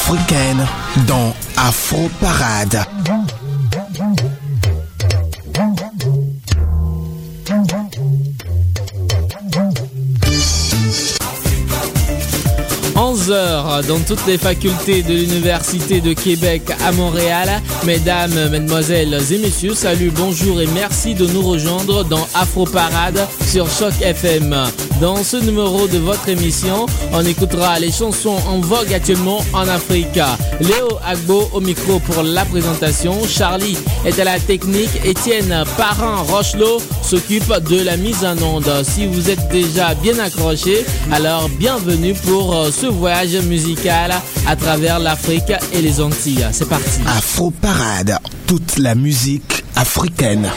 [0.00, 0.66] africaine
[1.06, 2.84] dans Afro Parade.
[13.30, 17.48] 11h dans toutes les facultés de l'Université de Québec à Montréal.
[17.84, 23.70] Mesdames, Mesdemoiselles et Messieurs, salut, bonjour et merci de nous rejoindre dans Afro Parade sur
[23.70, 24.56] Choc FM.
[25.00, 30.20] Dans ce numéro de votre émission, on écoutera les chansons en vogue actuellement en Afrique.
[30.60, 33.14] Léo Agbo au micro pour la présentation.
[33.26, 34.90] Charlie est à la technique.
[35.04, 38.70] Étienne Parent-Rochelot s'occupe de la mise en onde.
[38.82, 44.14] Si vous êtes déjà bien accroché, alors bienvenue pour euh, ce voyage musical
[44.46, 46.46] à travers l'Afrique et les Antilles.
[46.52, 47.00] C'est parti.
[47.06, 50.48] Afro Parade, toute la musique africaine.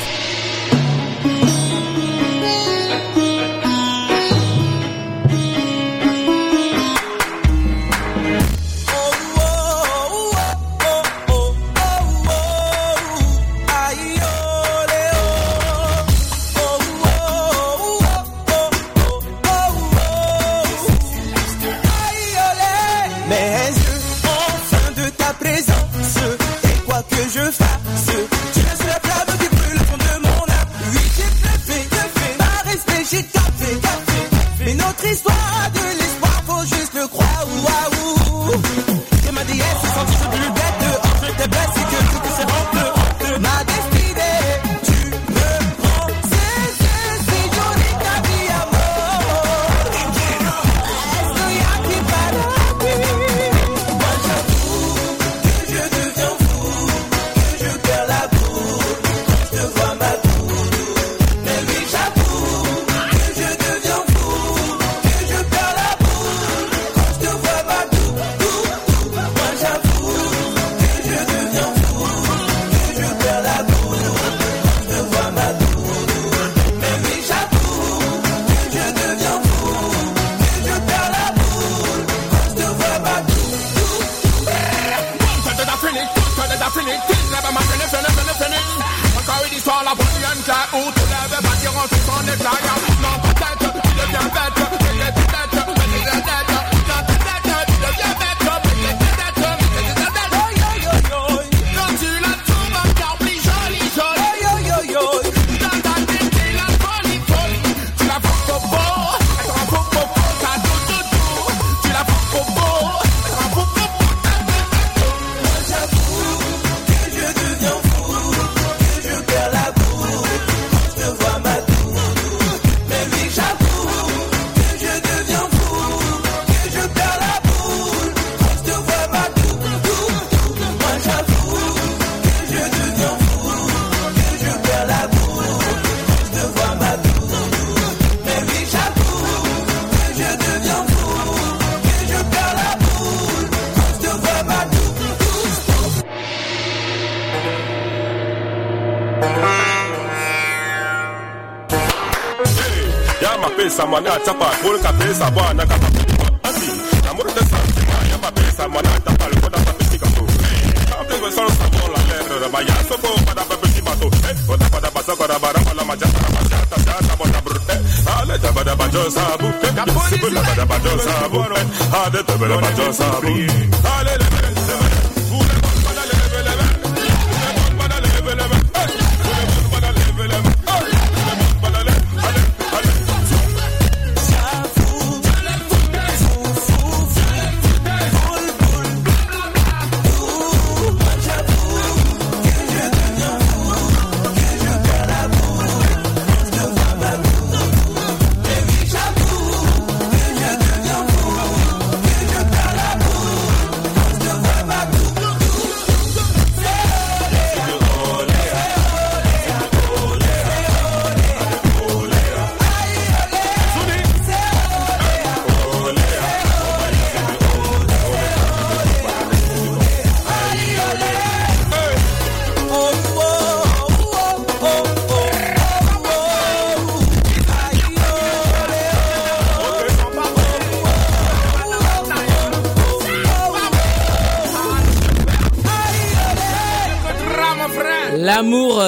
[155.14, 155.63] Sabana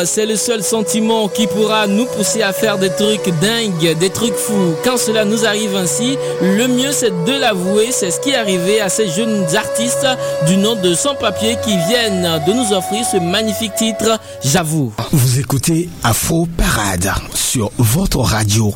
[0.05, 4.35] c'est le seul sentiment qui pourra nous pousser à faire des trucs dingues, des trucs
[4.35, 4.73] fous.
[4.83, 7.89] Quand cela nous arrive ainsi, le mieux c'est de l'avouer.
[7.91, 10.07] C'est ce qui est arrivé à ces jeunes artistes
[10.47, 14.93] du nom de Sans Papier qui viennent de nous offrir ce magnifique titre, J'avoue.
[15.11, 18.73] Vous écoutez Afro Parade sur votre radio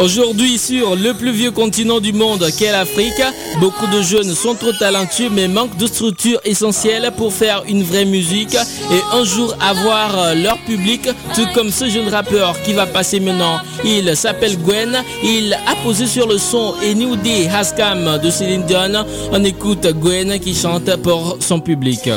[0.00, 3.20] Aujourd'hui, sur le plus vieux continent du monde qu'est l'Afrique,
[3.60, 8.06] beaucoup de jeunes sont trop talentueux mais manquent de structure essentielle pour faire une vraie
[8.06, 13.20] musique et un jour avoir leur public, tout comme ce jeune rappeur qui va passer
[13.20, 13.60] maintenant.
[13.84, 18.64] Il s'appelle Gwen, il a posé sur le son et New Day Haskam de Céline
[18.64, 19.04] Dion.
[19.32, 22.08] On écoute Gwen qui chante pour son public.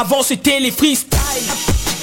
[0.00, 1.10] Avant c'était les freestyles,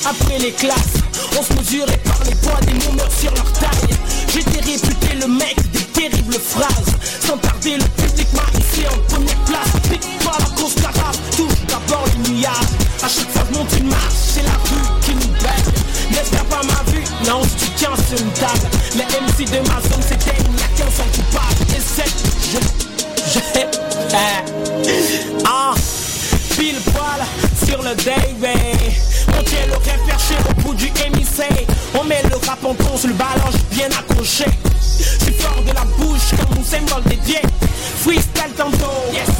[0.05, 0.99] après les classes,
[1.39, 3.95] on se mesurait par les poids des moumeurs sur leur taille.
[4.33, 6.91] J'étais réputé le mec des terribles phrases,
[7.25, 9.71] sans tarder le public m'a ici en première place.
[9.89, 12.51] Pique pas la course carafe, touche d'abord les nuages.
[13.01, 16.11] À chaque fois que monte une marche, c'est la rue qui nous baigne.
[16.11, 18.67] N'espère pas ma vue, non tu tiens sur une table.
[18.95, 21.61] Les MC de ma zone s'éteignent, y'a qu'un seul coupable.
[21.77, 22.11] Et c'est,
[22.51, 24.54] je, je,
[27.85, 28.13] le day,
[29.27, 31.67] On tient le rêve perché au bout du MIC.
[31.99, 34.45] On met le rap en con sur le balance bien accroché.
[34.81, 37.41] C'est fort de la bouche comme un symbole dédié.
[38.01, 39.34] Freestyle tantôt, yes.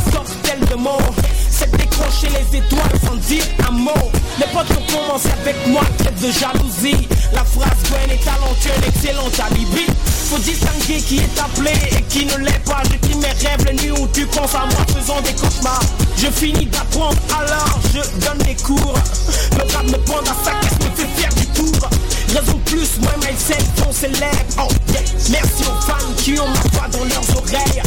[2.23, 3.91] Les étoiles sans dire un mot.
[4.39, 7.07] Les potes ont commencé avec moi, tête de jalousie.
[7.33, 9.85] La phrase Gwen est talentueux, excellent alibi.
[10.29, 12.81] Faut distinguer qui est appelé et qui ne l'est pas.
[12.91, 15.81] Je dis mes rêves les nuits où tu penses à moi faisant des cauchemars.
[16.17, 18.95] Je finis d'apprendre alors je donne des cours.
[19.57, 21.89] Le rap me prend à sa caisse, me fait faire du tour?
[22.29, 24.45] Raison plus, moi mindset, on s'élève.
[24.59, 24.67] Oh.
[25.29, 27.81] Merci aux fans qui ont ma voix dans leurs oreilles.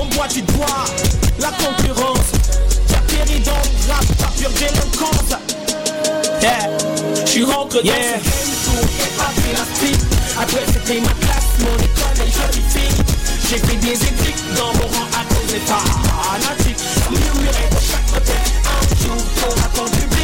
[0.00, 0.84] On boit du doigt,
[1.40, 2.07] la concurrence.
[3.88, 4.50] Rap, pas pure.
[6.40, 6.68] Yeah.
[7.44, 7.94] Rentre yeah.
[7.94, 9.92] dans ce game pour la.
[10.40, 12.18] Après c'était ma classe, mon école.
[13.48, 13.96] J'ai fait des
[14.56, 16.82] dans mon rang à cause des fanatiques.
[17.10, 19.20] Murmurer de chaque côté, un jour
[19.74, 20.17] ton public,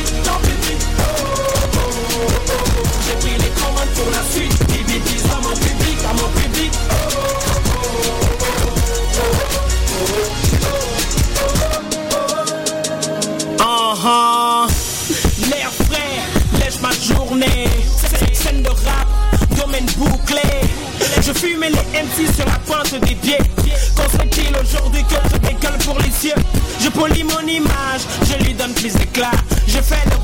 [26.94, 29.32] polis mon image, je lui donne plus d'éclat.
[29.66, 30.16] Je fais le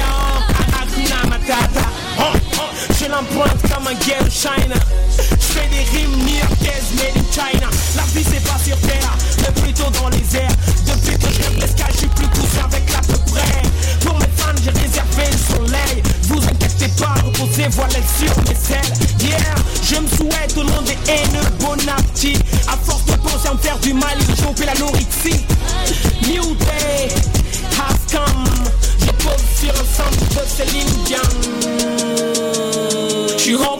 [0.00, 1.86] à Hakuna Matata.
[2.18, 2.62] Oh, oh,
[2.98, 4.76] je l'emprunte comme un girl China.
[5.16, 7.68] Je fais des rimes new-yorkaises made in China.
[7.96, 10.56] La vie c'est pas sur terre, mais plutôt dans les airs.
[10.84, 13.62] Depuis que je l'escale, je suis plus poussé avec l'à peu près.
[14.04, 16.02] Pour mes fans, j'ai réservé le soleil.
[16.24, 18.92] Vous inquiétez pas, reposez voilez sur mes selles.
[19.20, 22.38] Yeah, je me souhaite au nom des haineux bon appétit.
[22.68, 24.66] À force de penser à me faire du mal, ils ont fait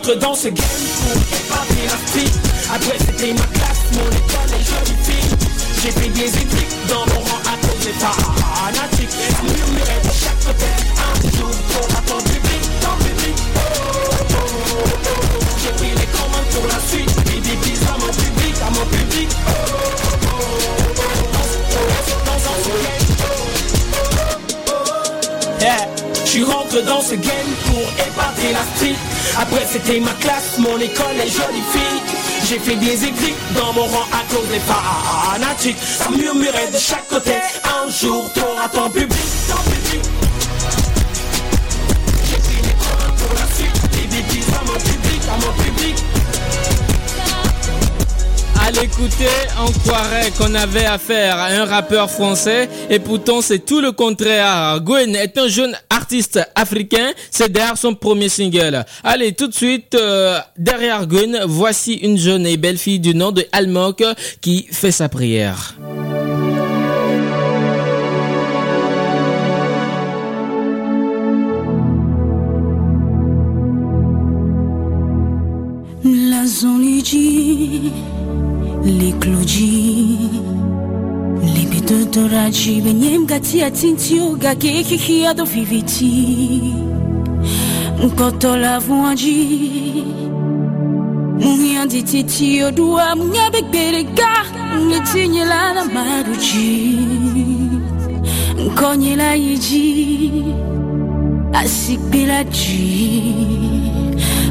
[0.07, 0.65] rentre dans ce game
[1.03, 1.97] pour épater la.
[2.75, 5.31] Après c'était ma classe, mon école et jolie fille.
[5.81, 9.15] J'ai fait des écrits dans mon rang à cause des fanatiques.
[9.43, 13.35] Murmurer de chaque côté, un jour t'auras ton public, ton public.
[13.55, 15.43] Oh, oh, oh, oh.
[15.63, 17.11] J'ai pris les commandes pour la suite.
[17.35, 19.29] Et des à mon public, à mon public.
[19.47, 21.43] Oh, oh, oh, oh.
[21.49, 22.33] Oh,
[24.37, 24.95] oh, oh.
[26.25, 29.16] Je rentre dans ce game pour épater la street.
[29.39, 32.01] Après c'était ma classe, mon école et jolie fille.
[32.47, 35.77] J'ai fait des écrits dans mon rang à cause des fanatiques.
[35.81, 37.33] Ça murmurait de chaque côté.
[37.63, 39.09] Un jour t'auras ton public,
[39.47, 40.01] ton public.
[42.29, 43.81] J'ai pris les commandes pour la suite.
[43.91, 45.95] Des bêtises à mon public, à mon public.
[48.65, 49.29] À l'écouter,
[49.65, 54.79] on croirait qu'on avait affaire à un rappeur français et pourtant c'est tout le contraire.
[54.81, 55.77] Gwen est un jeune
[56.07, 57.11] artiste africain.
[57.31, 58.85] C'est derrière son premier single.
[59.03, 63.33] Allez, tout de suite, euh, derrière Gun, voici une jeune et belle fille du nom
[63.33, 64.01] de Almok
[64.39, 65.75] qui fait sa prière.
[76.05, 77.91] La zonliji,
[78.85, 80.19] les clodis
[81.87, 86.73] Dodoraji benye mgati atintio gake kikia do viviti.
[88.03, 90.03] Mkoto la vuanji.
[91.39, 94.45] Mungyandi titi odua mungabek berega
[94.81, 96.99] Mletinye la la maruji.
[98.65, 100.43] Mkonye la iji
[101.53, 103.33] Asik belaji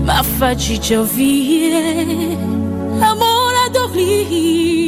[0.06, 1.96] Mafaji jovire
[3.02, 4.85] Amora dohlihi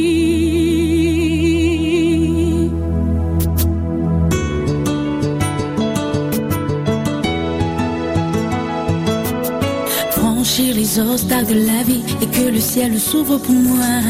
[10.59, 14.01] franchir les obstacles de la vie et que le ciel s'ouvre pour moi.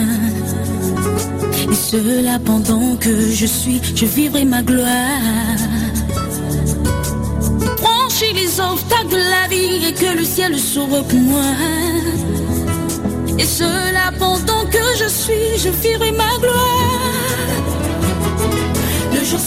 [1.72, 5.60] Et cela pendant que je suis, je vivrai ma gloire.
[7.78, 11.52] Franchir les obstacles de la vie et que le ciel s'ouvre pour moi.
[13.38, 17.10] Et cela pendant que je suis, je vivrai ma gloire.
[19.14, 19.40] Le jour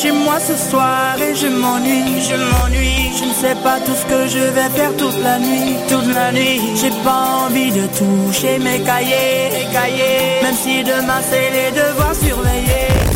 [0.00, 3.10] chez moi ce soir et je m'ennuie, je m'ennuie.
[3.18, 6.32] Je ne sais pas tout ce que je vais faire toute la nuit, toute la
[6.32, 6.60] nuit.
[6.80, 10.42] J'ai pas envie de toucher mes cahiers, mes cahiers.
[10.42, 13.09] Même si demain c'est les devoirs surveillés.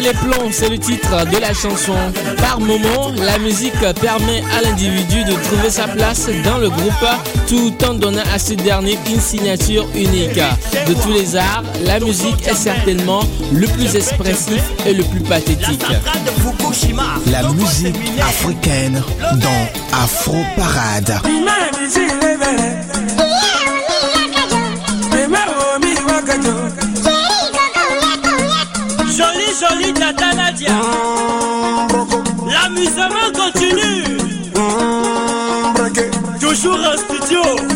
[0.00, 1.94] les plombs, c'est le titre de la chanson.
[2.38, 7.06] Par moment, la musique permet à l'individu de trouver sa place dans le groupe
[7.46, 10.40] tout en donnant à ce dernier une signature unique.
[10.86, 15.84] De tous les arts, la musique est certainement le plus expressif et le plus pathétique.
[17.30, 19.02] La musique africaine
[19.40, 21.20] dans Afro Parade.
[30.06, 30.68] Tata Nadia.
[32.46, 34.16] L'amusement continue.
[34.56, 35.74] Ah,
[36.40, 37.75] Toujours en studio.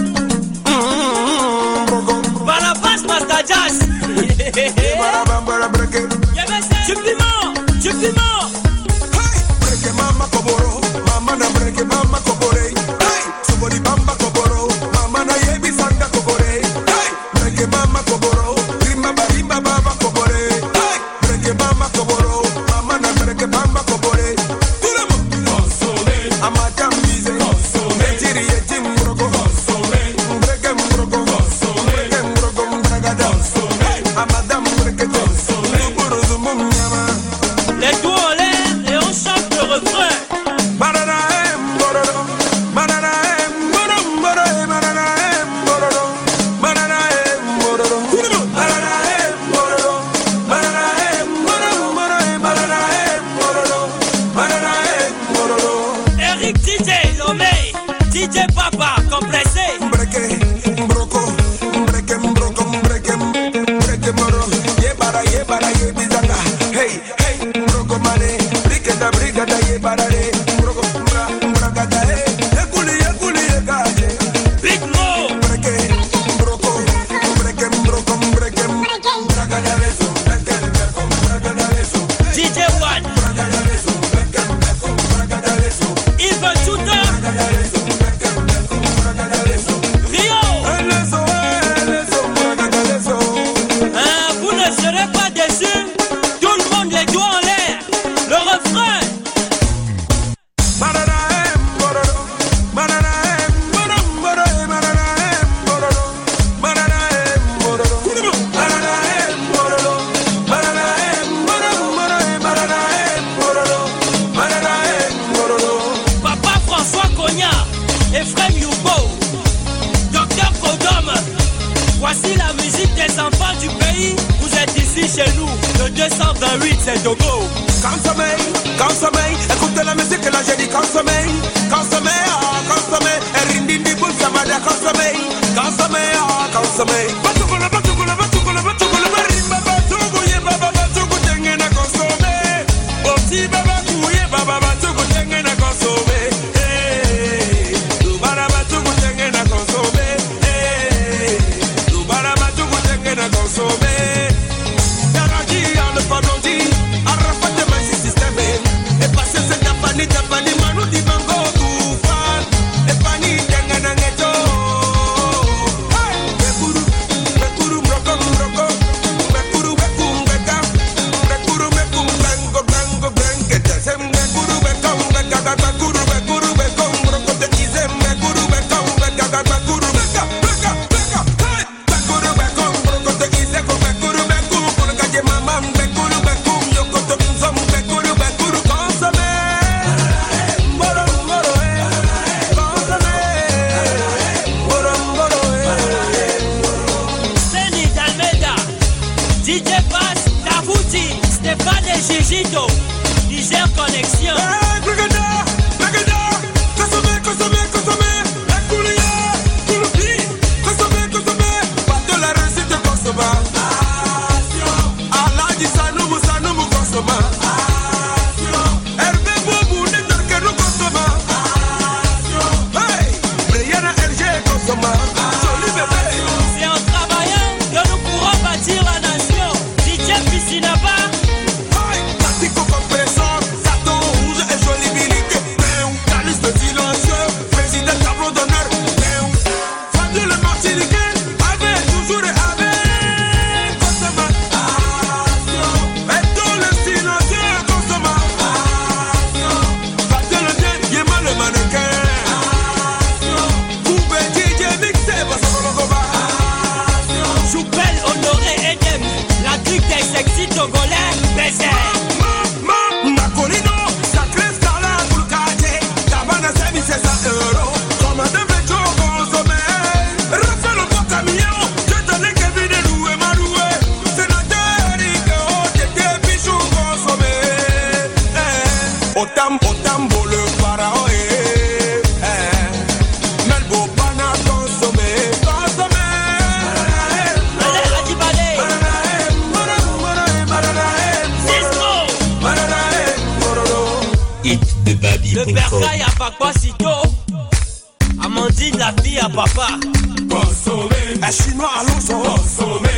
[302.39, 302.90] その目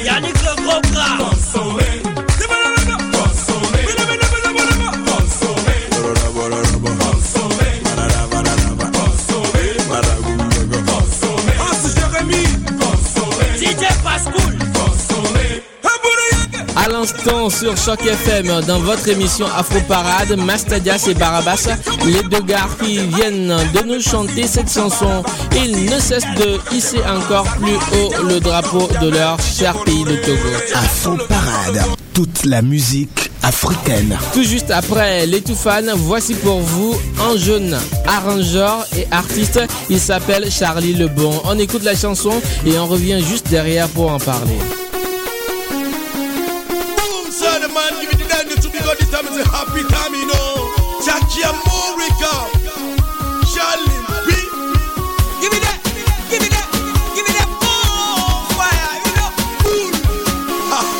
[17.12, 21.68] l'instant sur Choc FM, dans votre émission Afro Parade, Mastadias et Barabas,
[22.06, 25.22] les deux gars qui viennent de nous chanter cette chanson,
[25.56, 30.16] ils ne cessent de hisser encore plus haut le drapeau de leur cher pays de
[30.16, 30.48] Togo.
[30.74, 31.82] Afro Parade.
[32.14, 34.16] Toute la musique africaine.
[34.34, 39.60] Tout juste après les Toufans, voici pour vous un jeune arrangeur et artiste.
[39.88, 41.40] Il s'appelle Charlie Lebon.
[41.44, 42.32] On écoute la chanson
[42.66, 44.58] et on revient juste derrière pour en parler.
[51.34, 51.40] Give
[55.50, 55.78] me that,
[56.30, 56.68] give me that,
[57.14, 57.48] give me that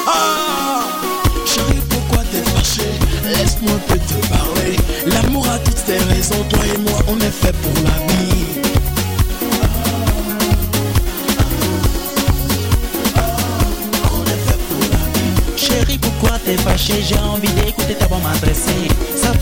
[0.07, 0.21] ha.
[1.45, 2.88] Chérie, pourquoi t'es fâché?
[3.25, 4.77] Laisse-moi un te parler.
[5.07, 6.42] L'amour a toutes ses raisons.
[6.49, 8.47] Toi et moi, on est fait pour la vie.
[15.57, 17.03] Chérie, pourquoi t'es fâché?
[17.03, 18.88] J'ai envie d'écouter ta voix m'adresser.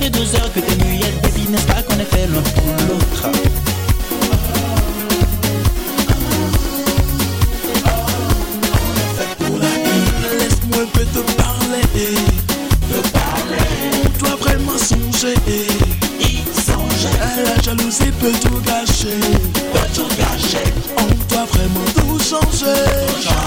[0.00, 3.28] Fait deux heures que t'es muette, baby, n'est-ce pas qu'on est fait l'un pour l'autre?
[9.38, 10.08] Pour la vie.
[10.38, 11.84] Laisse-moi un peu te parler.
[12.88, 13.64] Te parler.
[14.18, 15.34] Toi vraiment songer.
[16.18, 16.22] Y
[16.54, 17.16] songer.
[17.44, 19.20] La jalousie peut tout gâcher?
[19.72, 20.72] Peut tout gâcher?
[20.96, 23.39] On doit vraiment tout changer.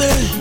[0.00, 0.39] sé.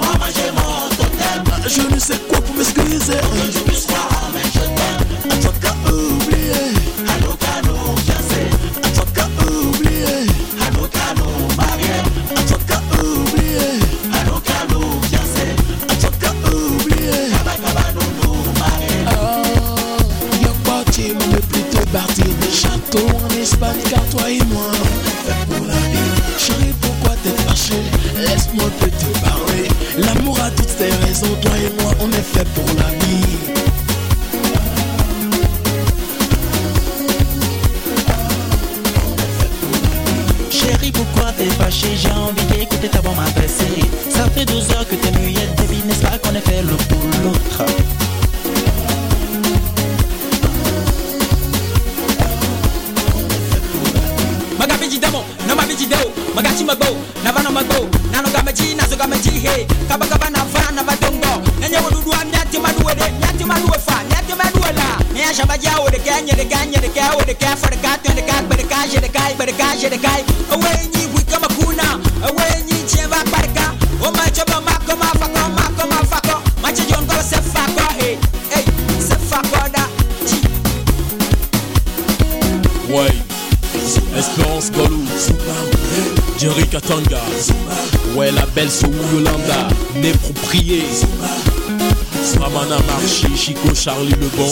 [93.79, 94.51] Charlie Le Bon,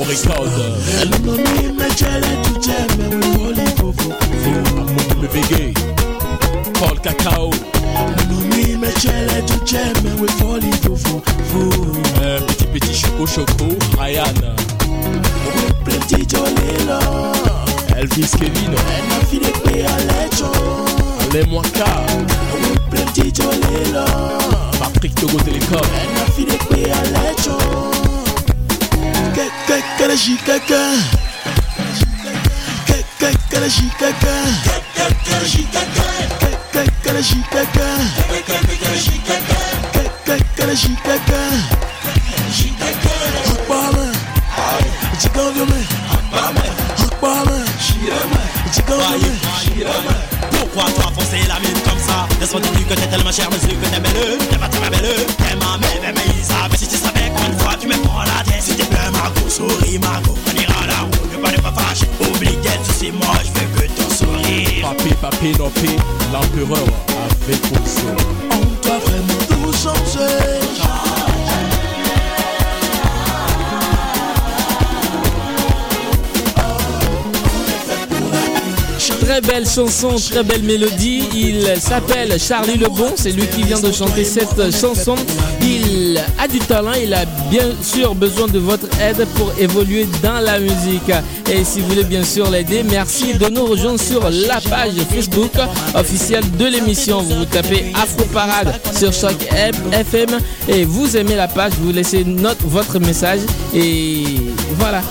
[0.00, 0.46] Record,
[3.76, 4.10] fofo.
[4.78, 5.74] Amour Mevege,
[6.80, 7.50] Paul Cacao,
[12.22, 14.34] un petit petit Choco Choco, Ryan,
[15.84, 16.26] Petit
[17.98, 20.50] Elvis Kevin, na file pe a lecho.
[21.34, 21.44] Les
[24.78, 25.80] Patrick Togo Télécom,
[50.50, 52.26] Pourquoi toi foncer la mine comme ça?
[52.40, 55.26] Laisse-moi te dire que t'es tellement cher, monsieur, que t'es belle T'es pas tellement belle,
[55.38, 58.42] t'es ma mère, mais mais Mais si tu savais qu'une fois tu me prends la
[58.44, 58.62] tête.
[58.62, 61.72] Si t'es plein Margot, souris Margot On ira à la route, ne pas ne pas
[61.72, 64.82] fâcher Oublie qu'elle, c'est moi, je veux que ton sourire.
[64.82, 65.96] Papé Papé Nopé,
[66.32, 66.86] l'empereur
[67.20, 68.08] avec Ozo.
[68.52, 70.65] On doit vraiment tout changer.
[79.26, 81.24] Très belle chanson, très belle mélodie.
[81.34, 85.16] Il s'appelle Charlie Lebon, c'est lui qui vient de chanter cette chanson.
[85.60, 90.38] Il a du talent, il a bien sûr besoin de votre aide pour évoluer dans
[90.38, 91.10] la musique.
[91.50, 95.50] Et si vous voulez bien sûr l'aider, merci de nous rejoindre sur la page Facebook
[95.96, 97.20] officielle de l'émission.
[97.20, 99.42] Vous tapez Afro Parade sur chaque
[99.90, 103.40] FM et vous aimez la page, vous laissez note votre message
[103.74, 104.22] et
[104.78, 105.02] voilà.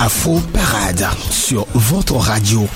[0.00, 2.68] Afro Parade sur votre radio.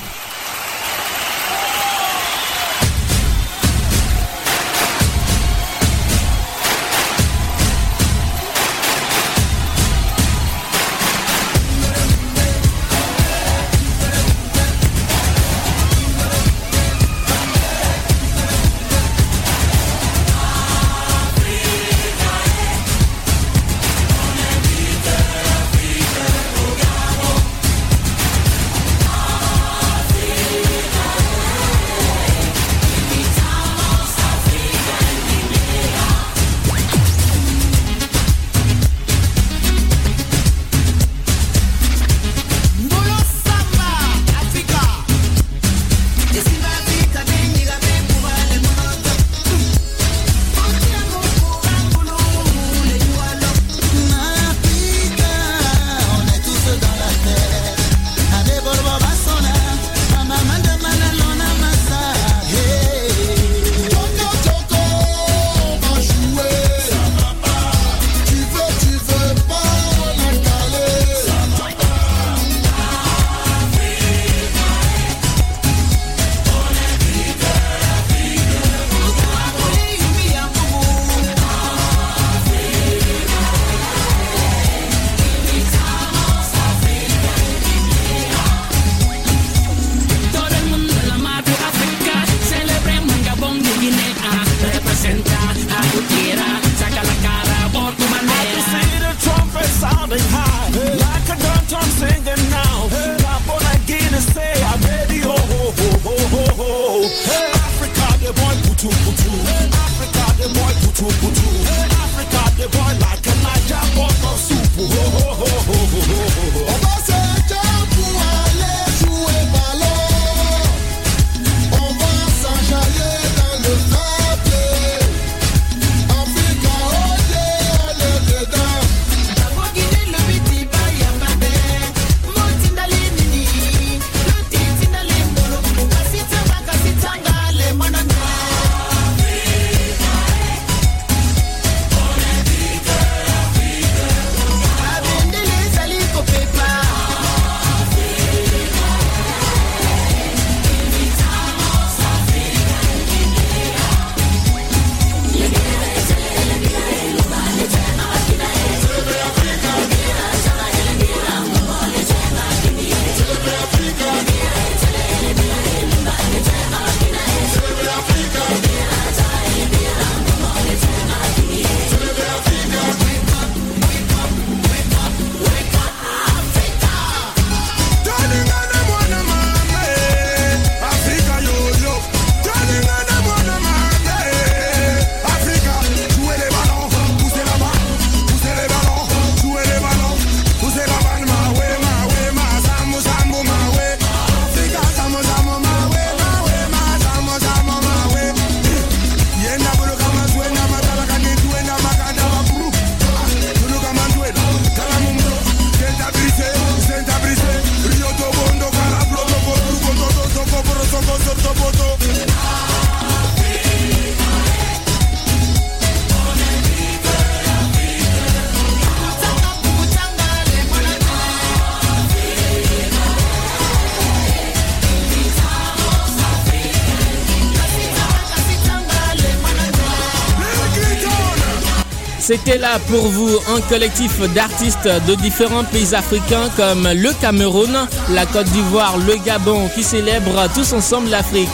[232.78, 238.96] Pour vous un collectif d'artistes de différents pays africains comme le Cameroun, la Côte d'Ivoire,
[238.98, 241.48] le Gabon qui célèbrent tous ensemble l'Afrique.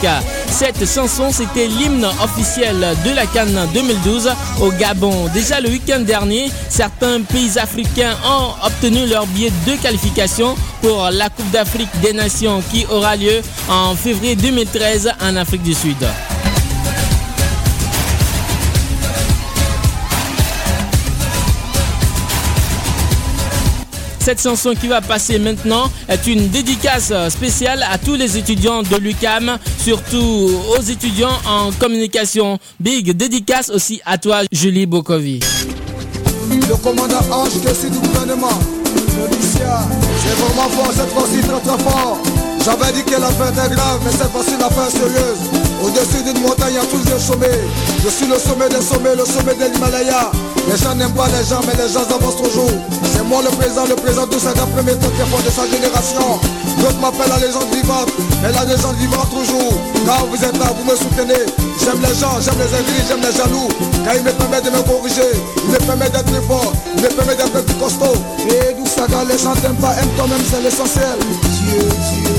[0.49, 4.29] Cette chanson, c'était l'hymne officiel de la Cannes 2012
[4.61, 5.27] au Gabon.
[5.33, 11.29] Déjà le week-end dernier, certains pays africains ont obtenu leur billet de qualification pour la
[11.29, 15.97] Coupe d'Afrique des Nations qui aura lieu en février 2013 en Afrique du Sud.
[24.29, 28.95] Cette chanson qui va passer maintenant est une dédicace spéciale à tous les étudiants de
[28.97, 32.59] l'UCAM, surtout aux étudiants en communication.
[32.79, 35.39] Big dédicace aussi à toi, Julie Bokovi.
[36.51, 38.59] Le commandant du gouvernement.
[44.11, 45.68] c'est sérieuse.
[45.81, 47.59] Au-dessus d'une montagne, il y a toujours un sommet.
[48.03, 50.31] Je suis le sommet des sommets, le sommet de l'Himalaya.
[50.67, 52.71] Les gens n'aiment pas les gens, mais les gens avancent toujours.
[53.13, 56.39] C'est moi le président, le président de premier temps qui de sa génération.
[56.79, 58.11] D'autres m'appellent la légende vivante,
[58.41, 59.73] mais la légende vivante toujours.
[60.05, 61.45] Quand vous êtes là, vous me soutenez.
[61.79, 63.69] J'aime les gens, j'aime les aigris, j'aime les jaloux.
[64.03, 65.31] Car il me permet de me corriger,
[65.63, 68.19] il me permet d'être fort, il me permet d'être plus costaud.
[68.49, 71.17] Et d'où ça, les gens t'aiment pas, aime toi-même, c'est l'essentiel.
[71.19, 72.38] Dieu, Dieu.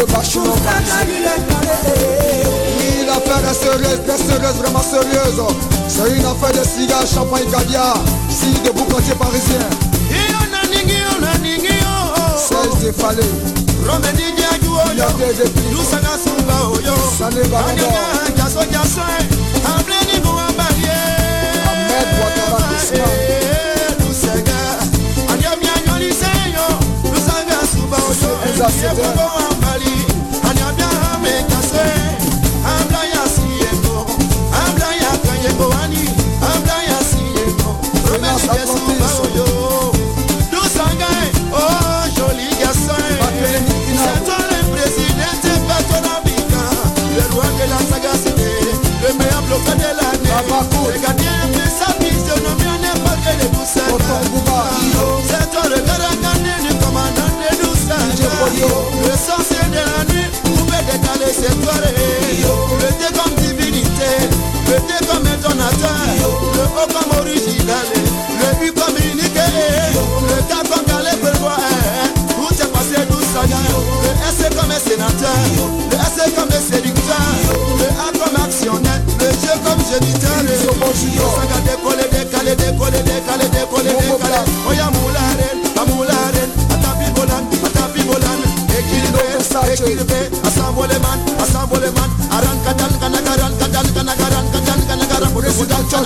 [0.00, 0.06] le
[1.48, 1.84] carré.
[2.78, 5.42] Oui, l'affaire est sérieuse, sérieuse, vraiment sérieuse.
[5.88, 7.96] C'est une affaire de cigares, champagne, caviar.
[8.28, 9.58] Si de vous quartier parisien.
[12.36, 13.22] 16 défalés.
[14.92, 15.60] Il y a des épis.
[17.18, 17.92] Sané Barandor.
[21.66, 22.60] Ahmed Ouattara
[24.08, 24.40] Ousmane.
[28.46, 28.80] Elsa Seder.
[28.86, 28.88] Renas Atlantis.
[28.88, 29.69] C'est toi le président, c'est pas toi l'habitant
[66.54, 67.86] Le haut comme original,
[68.60, 71.16] le U comme Le K comme Calais
[72.38, 75.40] Où t'es passé douce Le S comme sénateur,
[75.90, 77.16] le S comme séducteur.
[77.78, 80.20] Le A comme actionnaire, le G comme géniteur.
[81.36, 81.60] Saga
[84.68, 88.40] Oya moularen, a moularen, a tapi bolan, a tapi bolan
[88.78, 89.80] Équilibré, Versace.
[89.80, 94.80] équilibré, a s'envoler man, a s'envoler man Aran kadan, kana karan, kadan, kana karan, kadan,
[94.88, 96.04] kana karan Président John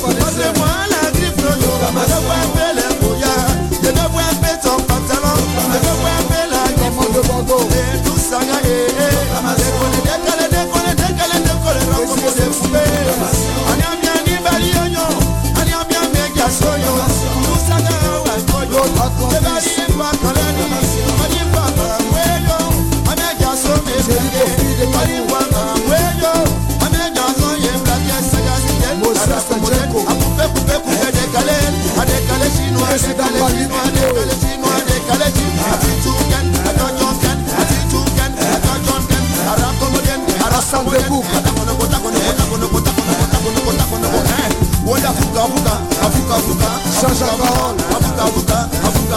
[0.01, 0.18] Maman,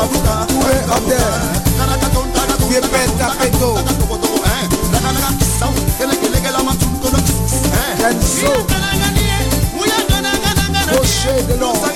[0.03, 1.19] Abdel.
[2.71, 3.79] Yepet Tapeto.
[7.99, 8.67] Kenzo.
[10.93, 11.93] Rocher de l'Or.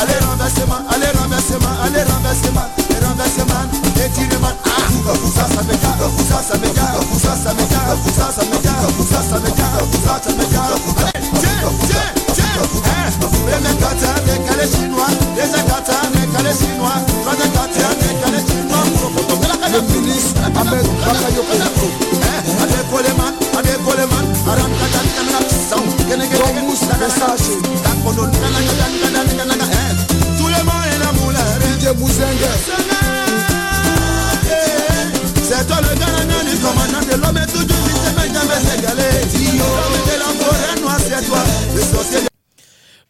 [0.00, 2.66] Allez renversement, allez renversement, allez renversement,
[3.02, 3.62] renversement,
[4.04, 4.84] étirement, ah,
[5.34, 8.58] ça, ça me garde, ça, ça me garde, ça, ça me garde, ça, ça me
[8.58, 10.80] garde, ça, ça me garde, ça, ça me garde,
[11.38, 12.58] tiens, tiens, tiens,
[13.46, 18.84] les mécatins, les calés chinois, les écatins, les calés chinois, les écatins, les calés chinois,
[19.72, 21.56] le ministre Ahmed Bakayoko,
[22.62, 26.62] allez, Coleman, allez, Coleman, Aram Katan, Kamina, Sound, Genegene,
[27.00, 27.83] Message,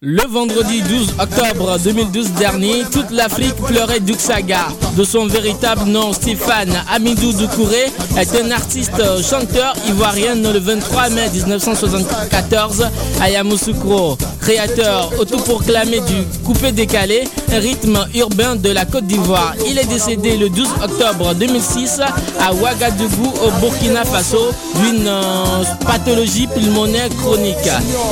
[0.07, 4.68] Le vendredi 12 octobre 2012 dernier, toute l'Afrique pleurait Duxaga.
[4.98, 7.86] De son véritable nom, Stéphane Amidou Doucouré
[8.18, 12.86] est un artiste chanteur ivoirien le 23 mai 1974
[13.18, 14.18] à Yamoussoukro.
[14.42, 19.55] Créateur autoproclamé du coupé décalé, un rythme urbain de la Côte d'Ivoire.
[19.66, 22.02] Il est décédé le 12 octobre 2006
[22.40, 24.50] à Ouagadougou au Burkina Faso
[24.82, 27.57] d'une euh, pathologie pulmonaire chronique.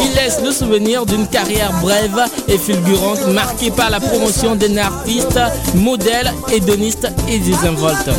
[0.00, 5.38] Il laisse le souvenir d'une carrière brève et fulgurante marquée par la promotion d'un artiste,
[5.74, 8.10] modèle, hédoniste et désinvolte.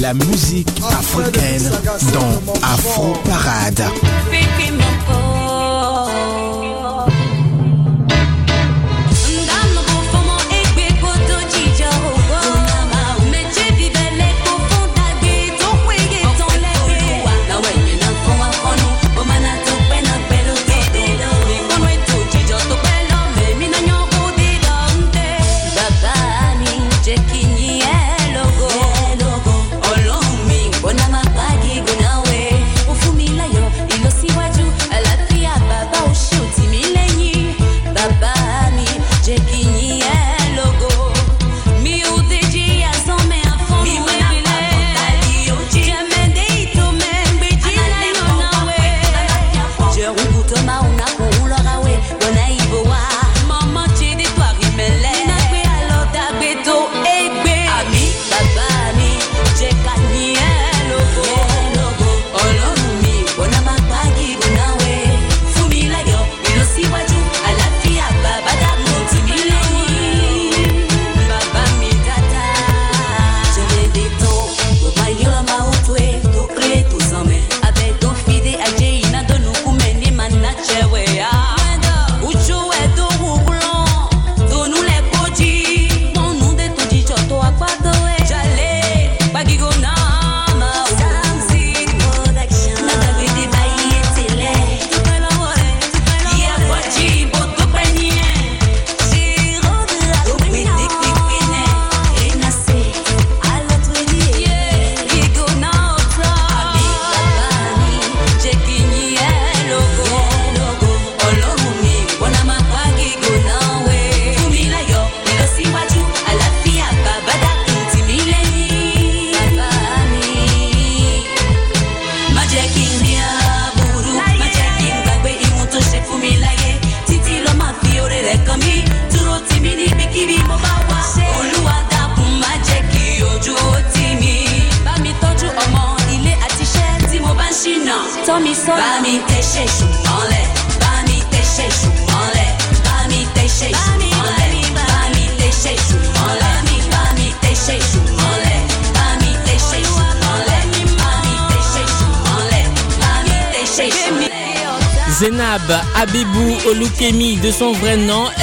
[0.00, 1.70] La musique africaine
[2.12, 3.90] dans Afro Parade.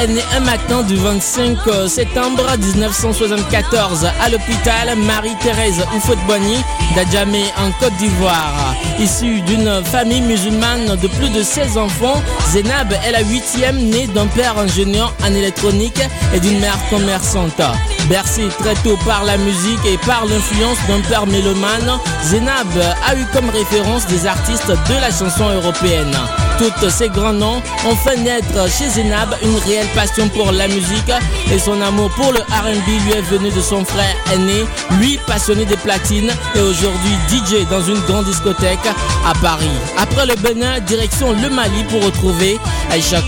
[0.08, 6.58] Né un matin du 25 septembre 1974 à l'hôpital Marie-Thérèse Oufouette-Boigny
[6.96, 8.76] d'Adjamé en Côte d'Ivoire.
[9.00, 14.28] Issue d'une famille musulmane de plus de 16 enfants, Zénab est la huitième née d'un
[14.28, 16.02] père ingénieur en électronique
[16.34, 17.62] et d'une mère commerçante.
[18.10, 22.68] Bercée très tôt par la musique et par l'influence d'un père mélomane, Zénab
[23.08, 26.16] a eu comme référence des artistes de la chanson européenne.
[26.58, 31.12] Tous ces grands noms ont fait naître chez Zenab une réelle passion pour la musique
[31.52, 34.66] et son amour pour le R&B lui est venu de son frère aîné,
[35.00, 38.80] lui passionné des platines et aujourd'hui DJ dans une grande discothèque
[39.26, 39.70] à Paris.
[39.98, 42.58] Après le Bénin, direction le Mali pour retrouver
[42.92, 43.22] Aïcha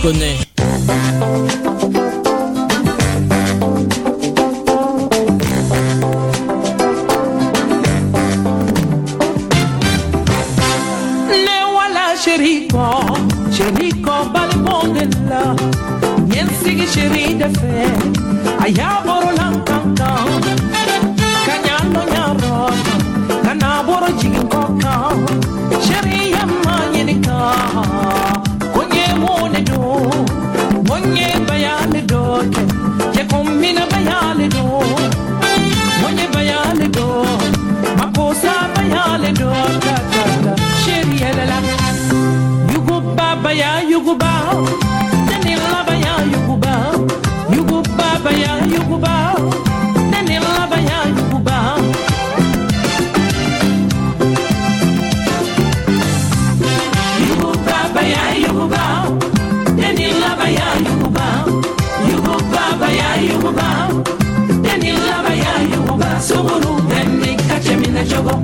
[13.58, 15.56] شريكه بالمود الله
[16.36, 18.12] ينسي شريد فين
[18.64, 20.42] ايا برو لان كان كان
[21.46, 22.70] كان يانو يارو
[23.44, 24.94] كان برو جيكن كوكا
[25.88, 27.52] شري يما ينكا
[28.74, 30.10] كوني موني دو
[30.88, 32.66] موني بيان دوكي
[33.20, 33.97] يكون من بيان
[43.98, 44.30] yuguba
[45.28, 46.72] dani laba ya yuguba
[47.56, 49.14] yuguba ba ya yuguba
[50.12, 51.56] dani laba ya yuguba
[57.26, 58.82] yuguba ba ya yuguba
[59.76, 61.26] dani laba ya yuguba
[62.10, 63.68] yuguba ba ya yuguba
[64.62, 68.34] dani laba ya yuguba suguru dani kachemina chogo.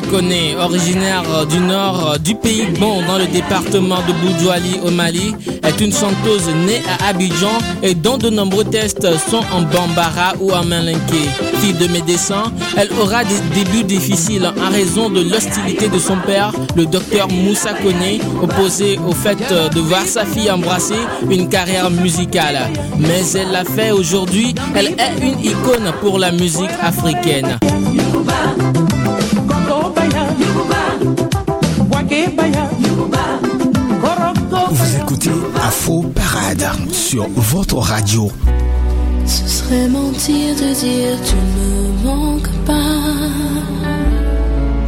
[0.00, 5.80] Kone, originaire du nord du pays Bon dans le département de Boudjouali au Mali, est
[5.80, 10.64] une chanteuse née à Abidjan et dont de nombreux tests sont en bambara ou en
[10.64, 11.28] malinké.
[11.60, 16.52] Fille de médecin, elle aura des débuts difficiles en raison de l'hostilité de son père,
[16.76, 19.38] le docteur Moussa Kone, opposé au fait
[19.74, 22.58] de voir sa fille embrasser une carrière musicale.
[22.98, 27.58] Mais elle l'a fait aujourd'hui, elle est une icône pour la musique africaine.
[34.70, 35.30] Vous écoutez
[35.62, 38.28] Afro Parade sur votre radio.
[39.24, 43.04] Ce serait mentir de dire tu ne me manques pas.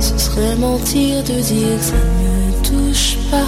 [0.01, 3.39] Ce serait mentir de dire que ça ne touche pas.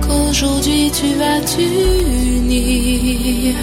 [0.00, 3.54] Qu'aujourd'hui tu vas t'unir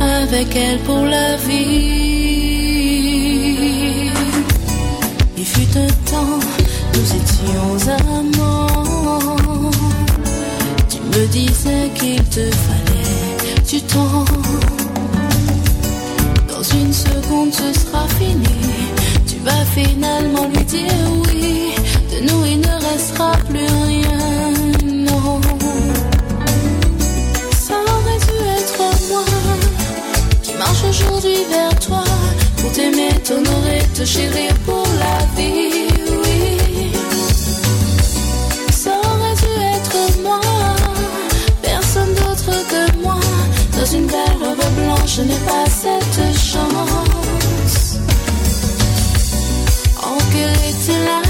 [0.00, 2.11] avec elle pour la vie.
[5.74, 9.70] Nous étions amants.
[11.06, 14.26] me disais qu'il te fallait du temps.
[16.46, 18.44] Dans une seconde, ce sera fini.
[19.26, 20.92] Tu vas finalement lui dire
[21.26, 21.72] oui.
[22.10, 24.52] De nous, il ne restera plus rien.
[24.84, 25.40] Non.
[27.58, 29.24] Ça aurait dû être moi
[30.42, 32.04] qui marche aujourd'hui vers toi.
[32.62, 35.88] Pour t'aimer, t'honorer, te chérir pour la vie.
[36.22, 36.92] Oui.
[38.70, 40.40] Ça aurait dû être moi.
[41.60, 43.18] Personne d'autre que moi.
[43.76, 47.96] Dans une belle robe blanche, je n'ai pas cette chance.
[50.00, 51.20] En cœur était là,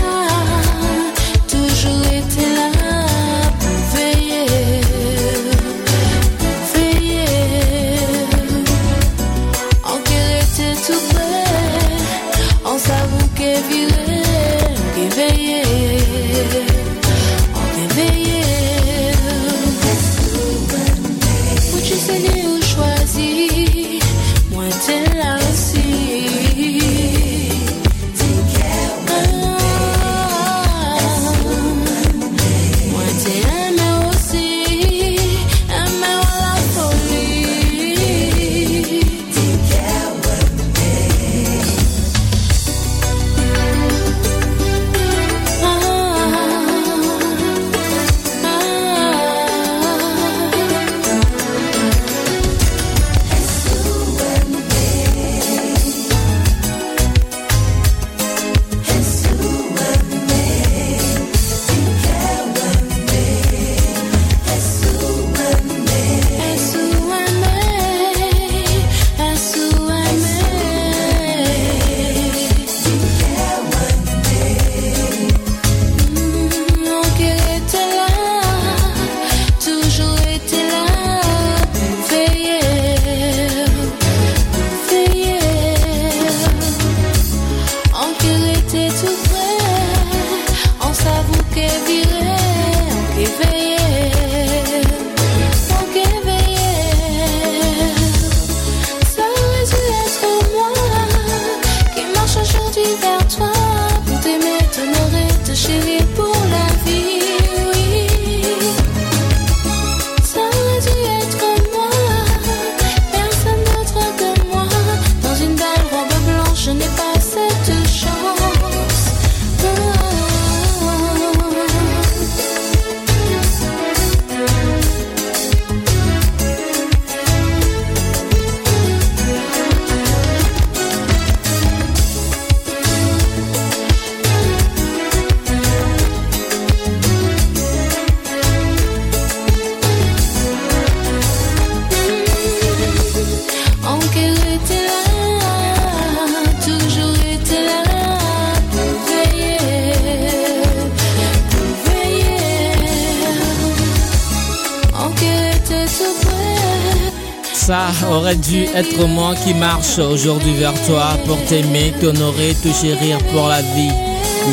[158.74, 163.90] être moi qui marche aujourd'hui vers toi pour t'aimer, t'honorer, te chérir pour la vie.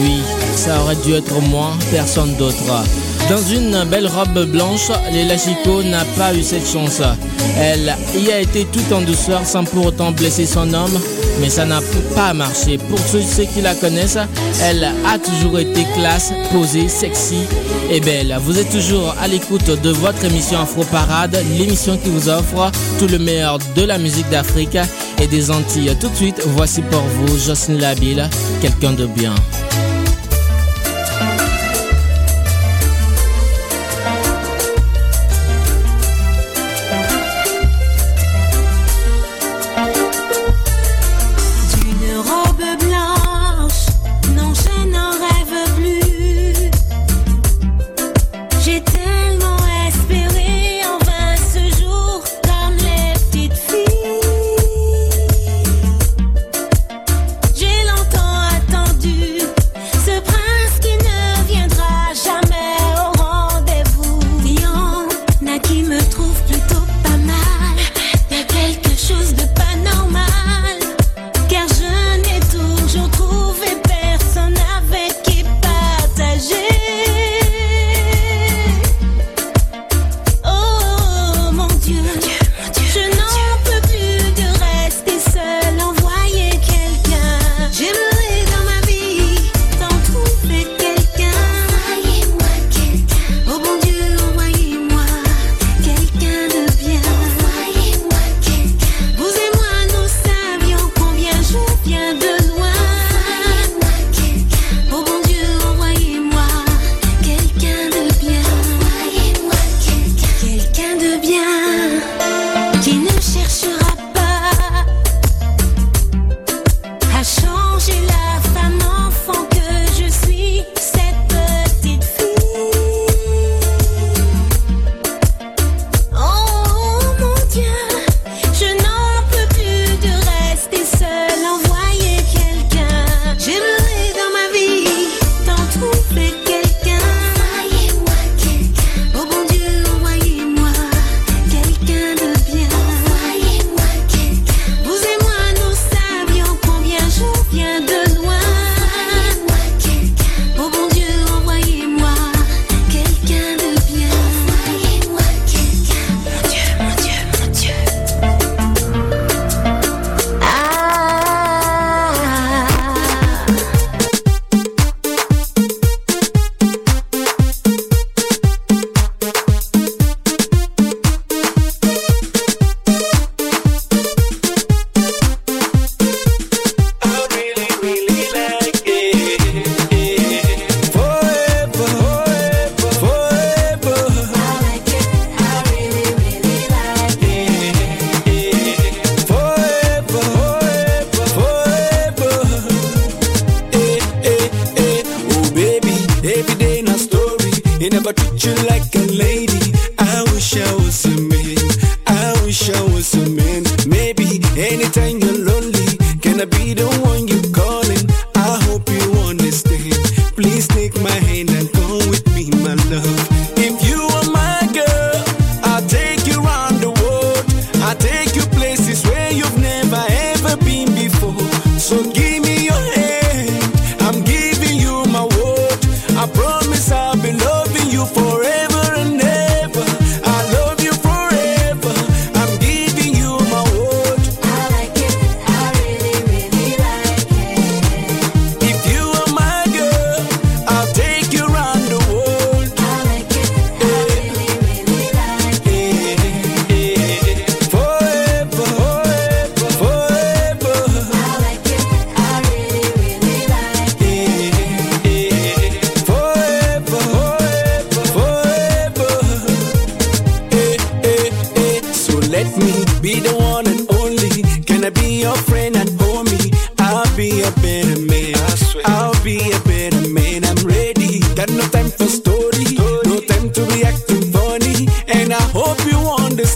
[0.02, 0.22] Oui,
[0.56, 2.58] ça aurait dû être moi, personne d'autre.
[3.30, 7.02] Dans une belle robe blanche, Léla Chico n'a pas eu cette chance.
[7.58, 11.00] Elle y a été tout en douceur sans pour autant blesser son homme,
[11.40, 11.82] mais ça n'a
[12.16, 12.78] pas marché.
[12.78, 14.18] Pour ceux, ceux qui la connaissent,
[14.64, 17.44] elle a toujours été classe, posée, sexy
[17.90, 18.36] et belle.
[18.42, 23.08] Vous êtes toujours à l'écoute de votre émission Afro Parade, l'émission qui vous offre tout
[23.08, 24.78] le meilleur de la musique d'Afrique
[25.22, 25.96] et des Antilles.
[26.00, 28.24] Tout de suite, voici pour vous Jocelyne Labille,
[28.62, 29.36] quelqu'un de bien.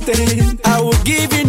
[0.06, 1.46] I will give you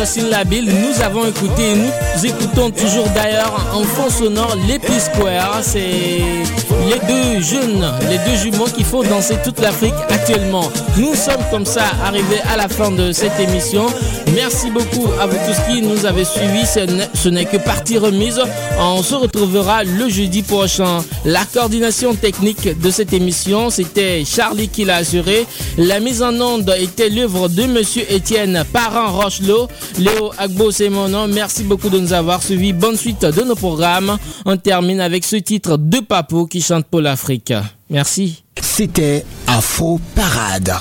[0.00, 0.64] Jocelyne Labille.
[0.64, 1.74] Nous avons écouté
[2.16, 5.60] nous écoutons toujours d'ailleurs en fond sonore les Square.
[5.62, 10.70] C'est les deux jeunes, les deux jumeaux qui font danser toute l'Afrique actuellement.
[10.96, 13.86] Nous sommes comme ça arrivés à la fin de cette émission.
[14.34, 16.66] Merci beaucoup à vous tous qui nous avez suivis.
[17.14, 18.40] Ce n'est que partie remise.
[18.78, 21.02] On se retrouvera le jeudi prochain.
[21.24, 25.46] La coordination technique de cette émission, c'était Charlie qui l'a assuré.
[25.78, 29.68] La mise en onde était l'œuvre de Monsieur Étienne Parent Rochelot.
[29.98, 31.28] Léo Agbo, c'est mon nom.
[31.28, 32.72] Merci beaucoup de nous avoir suivis.
[32.72, 34.16] Bonne suite de nos programmes.
[34.44, 37.52] On termine avec ce titre de Papo qui chante pour l'Afrique.
[37.88, 38.42] Merci.
[38.60, 40.72] C'était Afro Parade.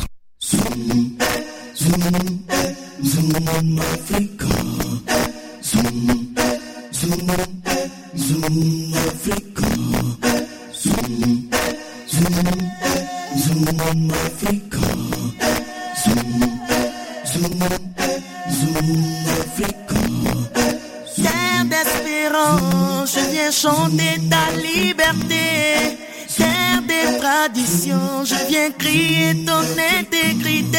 [21.15, 25.97] Terre d'espérance, je viens chanter ta liberté.
[26.35, 29.61] Terre des traditions, je viens crier ton
[29.99, 30.77] intégrité.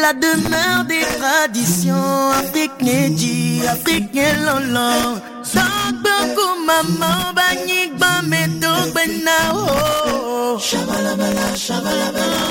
[0.00, 5.20] la demeure des traditions africaines, di africaines lolo.
[5.42, 10.58] Sango kumama banyik bameto benao.
[10.58, 12.42] Shabalabala, shabalabala,